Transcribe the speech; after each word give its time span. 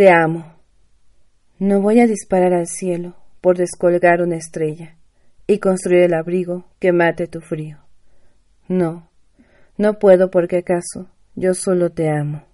Te 0.00 0.08
amo. 0.08 0.46
No 1.58 1.82
voy 1.82 2.00
a 2.00 2.06
disparar 2.06 2.54
al 2.54 2.68
cielo 2.68 3.16
por 3.42 3.58
descolgar 3.58 4.22
una 4.22 4.36
estrella 4.36 4.96
y 5.46 5.58
construir 5.58 6.04
el 6.04 6.14
abrigo 6.14 6.64
que 6.78 6.90
mate 6.90 7.26
tu 7.26 7.42
frío. 7.42 7.80
No, 8.66 9.10
no 9.76 9.98
puedo 9.98 10.30
porque 10.30 10.56
acaso 10.56 11.10
yo 11.34 11.52
solo 11.52 11.90
te 11.90 12.08
amo. 12.08 12.46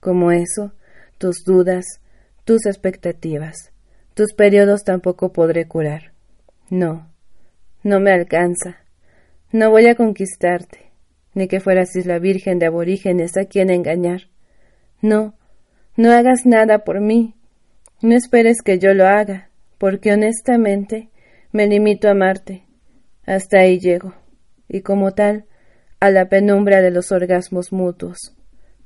Como 0.00 0.32
eso, 0.32 0.74
tus 1.16 1.44
dudas, 1.46 1.86
tus 2.44 2.66
expectativas, 2.66 3.72
tus 4.12 4.34
periodos 4.34 4.84
tampoco 4.84 5.32
podré 5.32 5.66
curar. 5.66 6.12
No, 6.68 7.10
no 7.82 8.00
me 8.00 8.12
alcanza. 8.12 8.80
No 9.50 9.70
voy 9.70 9.86
a 9.86 9.94
conquistarte, 9.94 10.92
ni 11.32 11.48
que 11.48 11.58
fueras 11.60 11.96
isla 11.96 12.18
virgen 12.18 12.58
de 12.58 12.66
aborígenes 12.66 13.38
a 13.38 13.46
quien 13.46 13.70
engañar. 13.70 14.28
No, 15.00 15.32
no 15.96 16.12
hagas 16.12 16.46
nada 16.46 16.84
por 16.84 17.00
mí. 17.00 17.34
No 18.00 18.16
esperes 18.16 18.62
que 18.62 18.78
yo 18.78 18.94
lo 18.94 19.06
haga, 19.06 19.50
porque 19.78 20.12
honestamente 20.12 21.10
me 21.52 21.66
limito 21.66 22.08
a 22.08 22.12
amarte. 22.12 22.64
Hasta 23.24 23.58
ahí 23.58 23.78
llego, 23.78 24.14
y 24.68 24.80
como 24.80 25.12
tal, 25.12 25.44
a 26.00 26.10
la 26.10 26.28
penumbra 26.28 26.82
de 26.82 26.90
los 26.90 27.12
orgasmos 27.12 27.72
mutuos. 27.72 28.34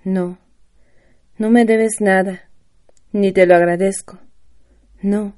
No, 0.05 0.38
no 1.38 1.50
me 1.50 1.64
debes 1.64 2.00
nada, 2.00 2.50
ni 3.12 3.33
te 3.33 3.47
lo 3.47 3.56
agradezco. 3.56 4.19
No, 5.00 5.34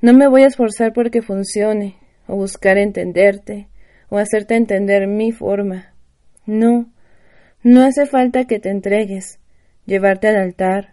no 0.00 0.12
me 0.12 0.28
voy 0.28 0.42
a 0.42 0.46
esforzar 0.46 0.92
porque 0.92 1.22
funcione, 1.22 1.96
o 2.26 2.36
buscar 2.36 2.78
entenderte, 2.78 3.68
o 4.08 4.18
hacerte 4.18 4.56
entender 4.56 5.06
mi 5.06 5.32
forma. 5.32 5.94
No, 6.46 6.90
no 7.62 7.82
hace 7.82 8.06
falta 8.06 8.46
que 8.46 8.58
te 8.58 8.70
entregues, 8.70 9.38
llevarte 9.88 10.28
al 10.28 10.36
altar, 10.36 10.92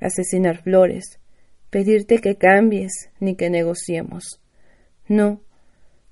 asesinar 0.00 0.62
flores, 0.62 1.18
pedirte 1.70 2.18
que 2.18 2.36
cambies 2.36 3.10
ni 3.18 3.34
que 3.34 3.50
negociemos. 3.50 4.40
No, 5.08 5.42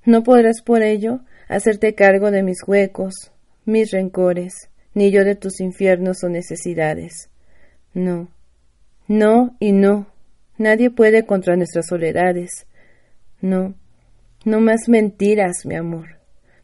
no 0.05 0.25
podrás 0.25 0.61
por 0.61 0.83
ello 0.83 1.21
hacerte 1.49 1.95
cargo 1.95 2.33
de 2.33 2.43
mis 2.43 2.59
huecos, 2.67 3.31
mis 3.65 3.93
rencores, 3.93 4.71
ni 4.93 5.13
yo 5.13 5.25
de 5.25 5.37
tus 5.37 5.61
infiernos 5.61 6.25
o 6.25 6.29
necesidades. 6.29 7.31
No, 7.95 8.29
no 9.07 9.57
y 9.61 9.71
no. 9.71 10.09
Nadie 10.59 10.91
puede 10.91 11.27
contra 11.27 11.55
nuestras 11.55 11.87
soledades. 11.87 12.67
No, 13.41 13.75
no 14.45 14.61
más 14.61 14.89
mentiras, 14.89 15.65
mi 15.65 15.77
amor. 15.77 16.19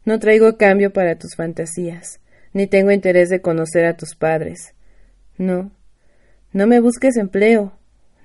No 0.05 0.19
traigo 0.19 0.57
cambio 0.57 0.93
para 0.93 1.17
tus 1.17 1.37
fantasías, 1.37 2.21
ni 2.53 2.67
tengo 2.67 2.91
interés 2.91 3.29
de 3.29 3.41
conocer 3.41 3.85
a 3.85 3.97
tus 3.97 4.17
padres. 4.17 4.75
No, 5.39 5.71
no 6.53 6.67
me 6.67 6.81
busques 6.81 7.17
empleo. 7.17 7.73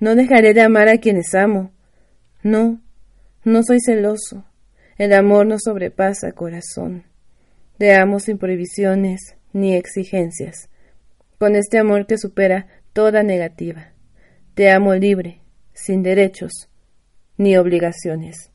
No 0.00 0.14
dejaré 0.14 0.54
de 0.54 0.60
amar 0.60 0.88
a 0.88 0.98
quienes 0.98 1.34
amo. 1.34 1.72
No, 2.42 2.80
no 3.44 3.62
soy 3.62 3.78
celoso. 3.80 4.44
El 4.96 5.12
amor 5.12 5.46
no 5.46 5.56
sobrepasa 5.58 6.32
corazón. 6.32 7.04
Te 7.78 7.94
amo 7.94 8.20
sin 8.20 8.38
prohibiciones 8.38 9.36
ni 9.52 9.74
exigencias, 9.74 10.68
con 11.38 11.56
este 11.56 11.78
amor 11.78 12.06
que 12.06 12.18
supera 12.18 12.66
toda 12.92 13.22
negativa. 13.22 13.92
Te 14.54 14.70
amo 14.70 14.94
libre, 14.94 15.40
sin 15.72 16.02
derechos 16.02 16.68
ni 17.36 17.56
obligaciones. 17.56 18.50